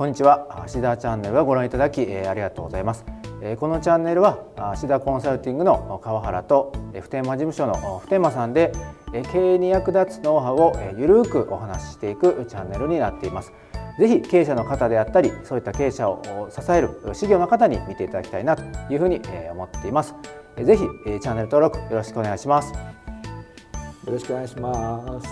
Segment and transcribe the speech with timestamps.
[0.00, 0.64] こんにちは。
[0.66, 3.04] シダチャンネルをご覧いただきありがとうございます。
[3.58, 4.38] このチャンネルは
[4.74, 8.72] シダコンサルティングの川原と普天間事務所の普天間さんで
[9.30, 13.52] 経営に役立つノウハウをゆるくお話ししていくチャンネルになっています。
[13.98, 19.20] ぜひ経営者の方であったりそういった経営者を支える事業の方に見ていただきたいなというふうに
[19.52, 20.14] 思っています。
[20.56, 20.82] ぜひ
[21.20, 22.72] チャンネル登録よろしくお願いします。
[22.72, 22.78] よ
[24.06, 25.28] ろしくお願いします。